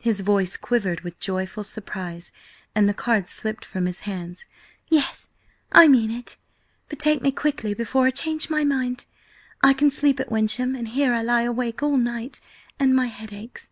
[0.00, 2.32] His voice quivered with joyful surprise,
[2.74, 4.46] and the cards slipped from his hands.
[4.88, 5.28] "Yes,
[5.70, 6.36] I mean it!
[6.88, 9.06] But take me quickly before I change my mind!
[9.62, 12.40] I can sleep at Wyncham, and here I lie awake all night,
[12.80, 13.70] and my head aches.